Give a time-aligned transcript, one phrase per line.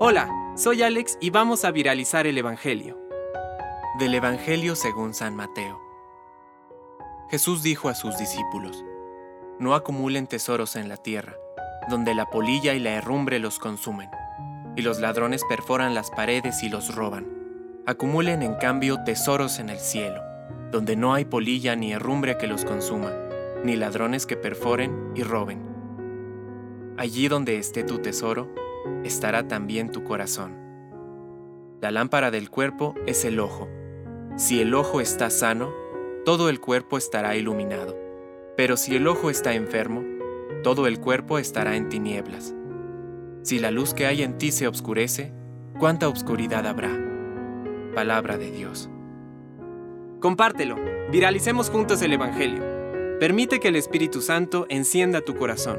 [0.00, 2.98] Hola, soy Alex y vamos a viralizar el Evangelio.
[3.98, 5.80] Del Evangelio según San Mateo.
[7.30, 8.84] Jesús dijo a sus discípulos,
[9.58, 11.36] No acumulen tesoros en la tierra,
[11.88, 14.10] donde la polilla y la herrumbre los consumen,
[14.76, 17.26] y los ladrones perforan las paredes y los roban.
[17.86, 20.22] Acumulen en cambio tesoros en el cielo,
[20.70, 23.12] donde no hay polilla ni herrumbre que los consuma,
[23.64, 25.62] ni ladrones que perforen y roben.
[26.98, 28.63] Allí donde esté tu tesoro,
[29.04, 30.56] estará también tu corazón.
[31.80, 33.68] La lámpara del cuerpo es el ojo.
[34.36, 35.72] Si el ojo está sano,
[36.24, 37.96] todo el cuerpo estará iluminado.
[38.56, 40.02] Pero si el ojo está enfermo,
[40.62, 42.54] todo el cuerpo estará en tinieblas.
[43.42, 45.32] Si la luz que hay en ti se obscurece,
[45.78, 46.90] ¿cuánta obscuridad habrá?
[47.94, 48.88] Palabra de Dios.
[50.20, 50.76] Compártelo,
[51.12, 52.62] viralicemos juntos el Evangelio.
[53.20, 55.78] Permite que el Espíritu Santo encienda tu corazón.